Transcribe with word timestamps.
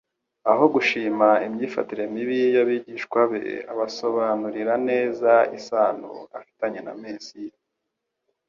Aho 0.51 0.63
gushima 0.75 1.27
imyifatire 1.45 2.03
mibi 2.13 2.39
y'abigishwa 2.55 3.19
be 3.31 3.41
abasobanurira 3.71 4.73
neza 4.89 5.31
isano 5.57 6.11
afitanye 6.39 6.79
na 6.85 6.93
Mesiya. 7.01 7.57